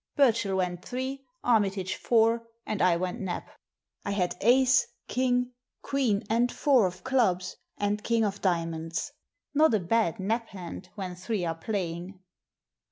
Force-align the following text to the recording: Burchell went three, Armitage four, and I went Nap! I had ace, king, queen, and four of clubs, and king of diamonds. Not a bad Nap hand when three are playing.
Burchell 0.15 0.57
went 0.57 0.83
three, 0.83 1.23
Armitage 1.43 1.93
four, 1.93 2.47
and 2.65 2.81
I 2.81 2.97
went 2.97 3.19
Nap! 3.19 3.51
I 4.03 4.09
had 4.09 4.35
ace, 4.41 4.87
king, 5.07 5.51
queen, 5.83 6.23
and 6.27 6.51
four 6.51 6.87
of 6.87 7.03
clubs, 7.03 7.55
and 7.77 8.03
king 8.03 8.25
of 8.25 8.41
diamonds. 8.41 9.11
Not 9.53 9.75
a 9.75 9.79
bad 9.79 10.19
Nap 10.19 10.47
hand 10.47 10.89
when 10.95 11.13
three 11.13 11.45
are 11.45 11.53
playing. 11.53 12.19